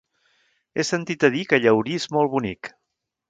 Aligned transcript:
He 0.75 0.85
sentit 0.89 1.27
a 1.29 1.31
dir 1.37 1.43
que 1.51 1.61
Llaurí 1.65 1.99
és 2.01 2.09
molt 2.17 2.35
bonic. 2.37 2.73